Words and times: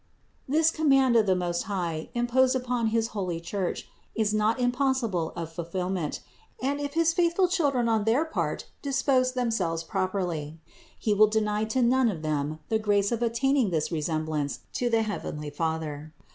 This 0.49 0.71
command 0.71 1.15
of 1.15 1.27
the 1.27 1.35
Most 1.35 1.65
High 1.69 2.09
im 2.15 2.25
posed 2.25 2.55
upon 2.55 2.87
his 2.87 3.09
holy 3.09 3.39
Church 3.39 3.87
is 4.15 4.33
not 4.33 4.59
impossible 4.59 5.31
of 5.35 5.51
fulfill 5.51 5.91
ment, 5.91 6.21
and, 6.59 6.79
if 6.79 6.95
his 6.95 7.13
faithful 7.13 7.47
children 7.47 7.87
on 7.87 8.05
their 8.05 8.25
part 8.25 8.65
dispose 8.81 9.33
themselves 9.33 9.83
properly, 9.83 10.57
He 10.97 11.13
will 11.13 11.27
deny 11.27 11.65
to 11.65 11.83
none 11.83 12.09
of 12.09 12.23
them 12.23 12.57
the 12.69 12.79
grace 12.79 13.11
of 13.11 13.21
attaining 13.21 13.69
this 13.69 13.91
resemblance 13.91 14.61
to 14.73 14.89
the 14.89 15.03
heavenly 15.03 15.51
Father. 15.51 16.15